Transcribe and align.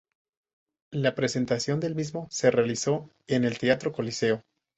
La 0.91 1.13
presentación 1.13 1.79
del 1.79 1.93
mismo 1.93 2.25
se 2.31 2.49
realizó 2.49 3.11
en 3.27 3.43
el 3.43 3.59
teatro 3.59 3.91
"Coliseo". 3.91 4.41